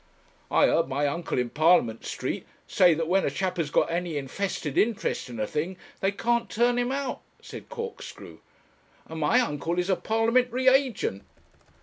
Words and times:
'I 0.49 0.65
heard 0.65 0.87
my 0.87 1.05
uncle, 1.05 1.37
in 1.37 1.51
Parliament 1.51 2.03
Street, 2.05 2.47
say, 2.65 2.95
that 2.95 3.07
when 3.07 3.23
a 3.23 3.29
chap 3.29 3.57
has 3.57 3.69
got 3.69 3.91
any 3.91 4.17
infested 4.17 4.75
interest 4.75 5.29
in 5.29 5.39
a 5.39 5.45
thing, 5.45 5.77
they 5.99 6.11
can't 6.11 6.49
turn 6.49 6.79
him 6.79 6.91
out,' 6.91 7.21
said 7.39 7.69
Corkscrew; 7.69 8.39
'and 9.05 9.19
my 9.19 9.39
uncle 9.39 9.77
is 9.77 9.91
a 9.91 9.95
parliamentary 9.95 10.67
agent.' 10.67 11.21